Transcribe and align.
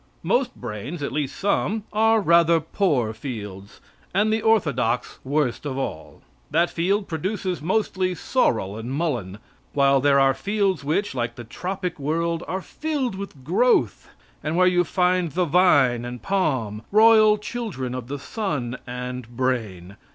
Most 0.23 0.55
brains 0.55 1.03
at 1.03 1.11
least 1.11 1.35
some 1.39 1.83
are 1.93 2.21
rather 2.21 2.59
poor 2.59 3.13
fields, 3.13 3.79
and 4.15 4.33
the 4.33 4.41
orthodox 4.41 5.19
worst 5.23 5.63
of 5.63 5.77
all. 5.77 6.23
That 6.49 6.71
field 6.71 7.07
produces 7.07 7.61
mostly 7.61 8.15
sorrel 8.15 8.77
and 8.79 8.91
mullin, 8.91 9.37
while 9.73 10.01
there 10.01 10.19
are 10.19 10.33
fields 10.33 10.83
which, 10.83 11.13
like 11.13 11.35
the 11.35 11.43
tropic 11.43 11.99
world, 11.99 12.43
are 12.47 12.61
filled 12.63 13.13
with 13.13 13.43
growth, 13.43 14.09
and 14.43 14.57
where 14.57 14.65
you 14.65 14.83
find 14.83 15.33
the 15.33 15.45
vine 15.45 16.03
and 16.03 16.19
palm, 16.23 16.81
royal 16.91 17.37
children 17.37 17.93
of 17.93 18.07
the 18.07 18.17
sun 18.17 18.79
and 18.87 19.27
brain. 19.29 19.97